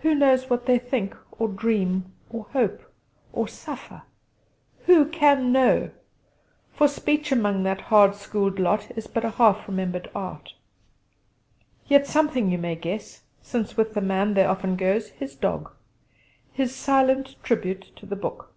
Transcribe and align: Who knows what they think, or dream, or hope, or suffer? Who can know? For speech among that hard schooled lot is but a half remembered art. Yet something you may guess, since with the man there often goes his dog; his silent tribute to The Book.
Who 0.00 0.14
knows 0.14 0.50
what 0.50 0.66
they 0.66 0.78
think, 0.78 1.16
or 1.32 1.48
dream, 1.48 2.12
or 2.28 2.44
hope, 2.52 2.82
or 3.32 3.48
suffer? 3.48 4.02
Who 4.84 5.06
can 5.08 5.52
know? 5.52 5.90
For 6.74 6.86
speech 6.86 7.32
among 7.32 7.62
that 7.62 7.80
hard 7.80 8.14
schooled 8.14 8.58
lot 8.58 8.90
is 8.94 9.06
but 9.06 9.24
a 9.24 9.30
half 9.30 9.66
remembered 9.66 10.10
art. 10.14 10.52
Yet 11.86 12.06
something 12.06 12.50
you 12.50 12.58
may 12.58 12.76
guess, 12.76 13.22
since 13.40 13.74
with 13.74 13.94
the 13.94 14.02
man 14.02 14.34
there 14.34 14.50
often 14.50 14.76
goes 14.76 15.08
his 15.12 15.34
dog; 15.34 15.70
his 16.52 16.74
silent 16.76 17.36
tribute 17.42 17.96
to 17.96 18.04
The 18.04 18.16
Book. 18.16 18.52